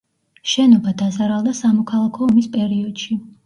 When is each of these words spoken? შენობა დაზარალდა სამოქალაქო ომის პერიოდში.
შენობა 0.53 0.93
დაზარალდა 1.03 1.55
სამოქალაქო 1.61 2.27
ომის 2.31 2.51
პერიოდში. 2.61 3.23